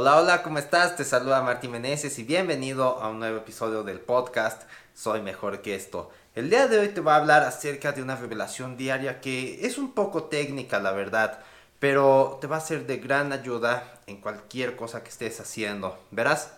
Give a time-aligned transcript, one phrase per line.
[0.00, 0.94] Hola, hola, ¿cómo estás?
[0.94, 4.62] Te saluda Martín Meneses y bienvenido a un nuevo episodio del podcast
[4.94, 6.12] Soy Mejor que esto.
[6.36, 9.76] El día de hoy te voy a hablar acerca de una revelación diaria que es
[9.76, 11.40] un poco técnica, la verdad,
[11.80, 15.98] pero te va a ser de gran ayuda en cualquier cosa que estés haciendo.
[16.12, 16.52] Verás,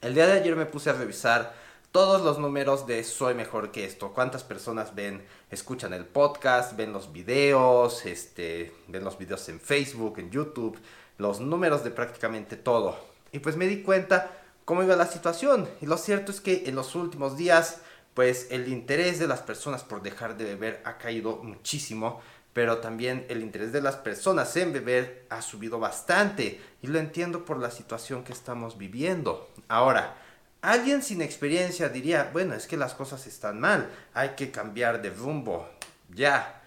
[0.00, 1.54] el día de ayer me puse a revisar
[1.92, 4.12] todos los números de Soy Mejor que esto.
[4.12, 10.18] Cuántas personas ven, escuchan el podcast, ven los videos, este, ven los videos en Facebook,
[10.18, 10.76] en YouTube,
[11.18, 12.98] los números de prácticamente todo.
[13.32, 14.30] Y pues me di cuenta
[14.64, 15.68] cómo iba la situación.
[15.80, 17.78] Y lo cierto es que en los últimos días,
[18.14, 22.20] pues el interés de las personas por dejar de beber ha caído muchísimo.
[22.52, 26.60] Pero también el interés de las personas en beber ha subido bastante.
[26.82, 29.48] Y lo entiendo por la situación que estamos viviendo.
[29.68, 30.16] Ahora,
[30.62, 35.10] Alguien sin experiencia diría, bueno, es que las cosas están mal, hay que cambiar de
[35.10, 35.68] rumbo,
[36.14, 36.62] ya.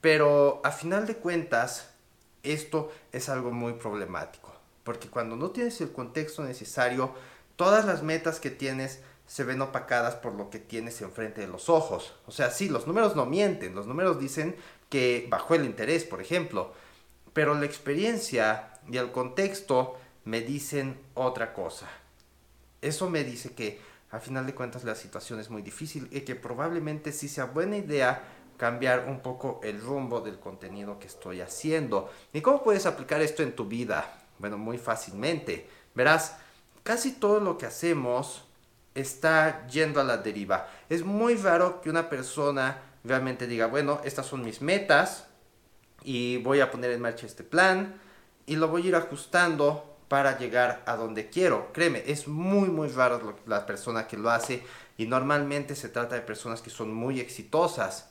[0.00, 1.90] Pero a final de cuentas,
[2.52, 4.54] esto es algo muy problemático,
[4.84, 7.14] porque cuando no tienes el contexto necesario,
[7.56, 11.68] todas las metas que tienes se ven opacadas por lo que tienes enfrente de los
[11.68, 12.14] ojos.
[12.26, 14.54] O sea, sí, los números no mienten, los números dicen
[14.88, 16.72] que bajó el interés, por ejemplo,
[17.32, 21.88] pero la experiencia y el contexto me dicen otra cosa
[22.86, 26.34] eso me dice que a final de cuentas la situación es muy difícil y que
[26.34, 28.22] probablemente sí sea buena idea
[28.56, 32.10] cambiar un poco el rumbo del contenido que estoy haciendo.
[32.32, 34.12] ¿Y cómo puedes aplicar esto en tu vida?
[34.38, 35.68] Bueno, muy fácilmente.
[35.94, 36.36] Verás,
[36.82, 38.44] casi todo lo que hacemos
[38.94, 40.68] está yendo a la deriva.
[40.88, 45.26] Es muy raro que una persona realmente diga, bueno, estas son mis metas
[46.02, 48.00] y voy a poner en marcha este plan
[48.46, 51.72] y lo voy a ir ajustando para llegar a donde quiero.
[51.72, 54.62] Créeme, es muy muy raro la persona que lo hace
[54.96, 58.10] y normalmente se trata de personas que son muy exitosas.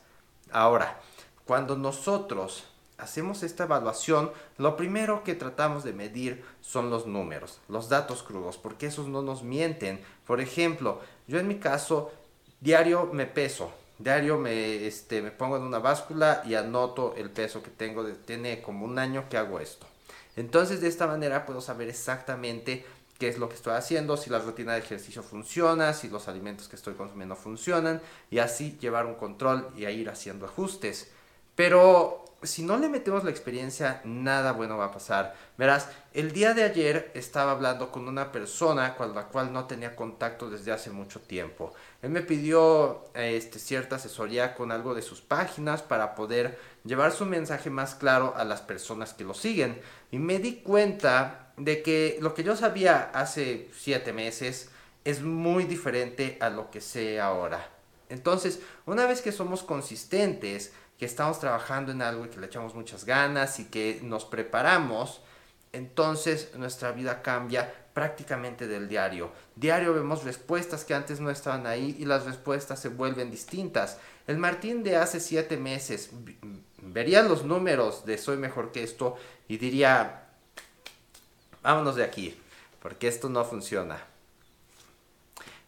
[0.52, 1.00] Ahora,
[1.46, 2.66] cuando nosotros
[2.98, 8.58] hacemos esta evaluación, lo primero que tratamos de medir son los números, los datos crudos,
[8.58, 10.02] porque esos no nos mienten.
[10.26, 12.12] Por ejemplo, yo en mi caso,
[12.62, 17.62] diario me peso, diario me, este, me pongo en una báscula y anoto el peso
[17.62, 19.88] que tengo, tiene como un año que hago esto.
[20.36, 22.86] Entonces de esta manera puedo saber exactamente
[23.18, 26.68] qué es lo que estoy haciendo, si la rutina de ejercicio funciona, si los alimentos
[26.68, 31.12] que estoy consumiendo funcionan y así llevar un control y ir haciendo ajustes.
[31.56, 35.36] Pero si no le metemos la experiencia, nada bueno va a pasar.
[35.58, 39.96] Verás, el día de ayer estaba hablando con una persona con la cual no tenía
[39.96, 41.74] contacto desde hace mucho tiempo.
[42.02, 47.26] Él me pidió este, cierta asesoría con algo de sus páginas para poder llevar su
[47.26, 49.82] mensaje más claro a las personas que lo siguen.
[50.12, 54.70] Y me di cuenta de que lo que yo sabía hace siete meses
[55.04, 57.70] es muy diferente a lo que sé ahora.
[58.10, 62.76] Entonces, una vez que somos consistentes, que estamos trabajando en algo y que le echamos
[62.76, 65.22] muchas ganas y que nos preparamos,
[65.74, 69.32] entonces nuestra vida cambia prácticamente del diario.
[69.56, 73.98] Diario vemos respuestas que antes no estaban ahí y las respuestas se vuelven distintas.
[74.28, 76.10] El Martín de hace siete meses
[76.82, 79.16] vería los números de soy mejor que esto
[79.48, 80.25] y diría,
[81.66, 82.40] vámonos de aquí,
[82.82, 83.98] porque esto no funciona.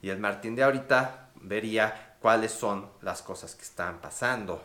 [0.01, 4.61] Y el Martín de ahorita vería cuáles son las cosas que están pasando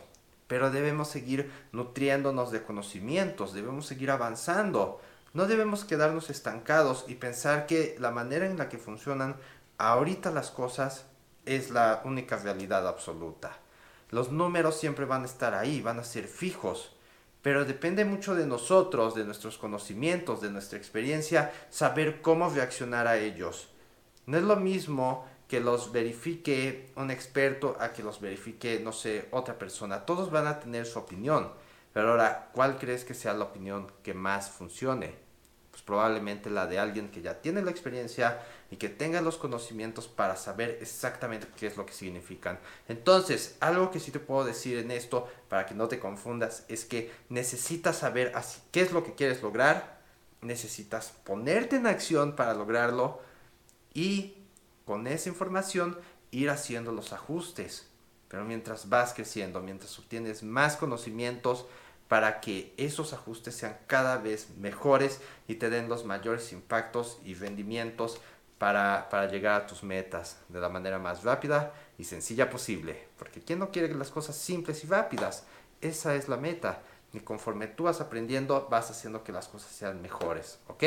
[0.53, 5.01] pero debemos seguir nutriéndonos de conocimientos, debemos seguir avanzando.
[5.33, 9.35] No debemos quedarnos estancados y pensar que la manera en la que funcionan
[9.79, 11.07] ahorita las cosas
[11.45, 13.57] es la única realidad absoluta.
[14.11, 16.95] Los números siempre van a estar ahí, van a ser fijos,
[17.43, 23.17] pero depende mucho de nosotros, de nuestros conocimientos, de nuestra experiencia, saber cómo reaccionar a
[23.17, 23.67] ellos.
[24.25, 29.27] No es lo mismo que los verifique un experto a que los verifique, no sé,
[29.31, 30.05] otra persona.
[30.05, 31.51] Todos van a tener su opinión.
[31.93, 35.22] Pero ahora, ¿cuál crees que sea la opinión que más funcione?
[35.85, 40.37] Probablemente la de alguien que ya tiene la experiencia y que tenga los conocimientos para
[40.37, 42.59] saber exactamente qué es lo que significan.
[42.87, 46.85] Entonces, algo que sí te puedo decir en esto, para que no te confundas, es
[46.85, 50.01] que necesitas saber así qué es lo que quieres lograr,
[50.41, 53.21] necesitas ponerte en acción para lograrlo
[53.93, 54.35] y
[54.85, 55.97] con esa información
[56.31, 57.87] ir haciendo los ajustes.
[58.27, 61.65] Pero mientras vas creciendo, mientras obtienes más conocimientos
[62.13, 67.33] para que esos ajustes sean cada vez mejores y te den los mayores impactos y
[67.33, 68.21] rendimientos
[68.59, 73.07] para, para llegar a tus metas de la manera más rápida y sencilla posible.
[73.17, 75.45] Porque ¿quién no quiere las cosas simples y rápidas?
[75.81, 76.83] Esa es la meta.
[77.13, 80.59] Y conforme tú vas aprendiendo, vas haciendo que las cosas sean mejores.
[80.67, 80.83] ¿Ok?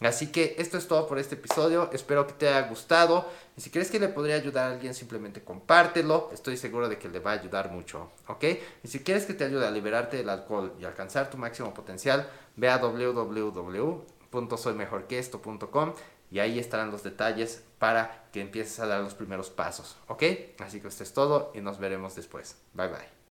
[0.00, 1.88] Así que esto es todo por este episodio.
[1.92, 3.26] Espero que te haya gustado.
[3.56, 6.30] Y si crees que le podría ayudar a alguien, simplemente compártelo.
[6.32, 8.10] Estoy seguro de que le va a ayudar mucho.
[8.26, 8.44] ¿Ok?
[8.82, 12.28] Y si quieres que te ayude a liberarte del alcohol y alcanzar tu máximo potencial,
[12.56, 15.92] ve a www www.soymejorqueesto.com
[16.30, 20.22] y ahí estarán los detalles para que empieces a dar los primeros pasos, ¿ok?
[20.58, 22.56] Así que esto es todo y nos veremos después.
[22.72, 23.13] Bye bye.